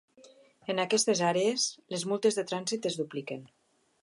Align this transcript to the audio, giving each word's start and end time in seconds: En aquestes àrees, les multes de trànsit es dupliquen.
En 0.73 0.81
aquestes 0.83 1.21
àrees, 1.29 1.67
les 1.97 2.07
multes 2.13 2.41
de 2.41 2.49
trànsit 2.53 2.93
es 2.93 3.01
dupliquen. 3.05 3.47